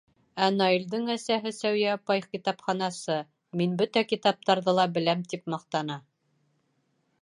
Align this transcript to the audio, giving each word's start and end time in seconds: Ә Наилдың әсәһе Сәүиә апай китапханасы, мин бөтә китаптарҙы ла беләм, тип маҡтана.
Ә 0.43 0.45
Наилдың 0.53 1.03
әсәһе 1.15 1.51
Сәүиә 1.57 1.91
апай 1.97 2.25
китапханасы, 2.31 3.19
мин 3.63 3.79
бөтә 3.83 4.07
китаптарҙы 4.15 4.79
ла 4.81 4.91
беләм, 4.99 5.25
тип 5.35 5.51
маҡтана. 5.57 6.05